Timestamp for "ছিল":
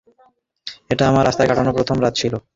2.17-2.33